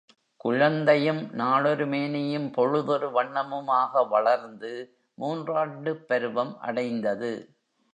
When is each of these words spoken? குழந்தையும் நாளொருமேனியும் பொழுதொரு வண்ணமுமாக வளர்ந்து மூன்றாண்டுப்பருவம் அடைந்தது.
குழந்தையும் 0.37 1.19
நாளொருமேனியும் 1.39 2.49
பொழுதொரு 2.51 3.09
வண்ணமுமாக 3.11 4.07
வளர்ந்து 4.09 4.73
மூன்றாண்டுப்பருவம் 5.17 6.55
அடைந்தது. 6.59 7.33